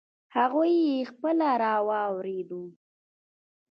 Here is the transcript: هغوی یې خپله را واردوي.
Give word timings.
هغوی 0.35 0.73
یې 0.87 0.99
خپله 1.11 1.49
را 1.63 1.75
واردوي. 1.87 2.67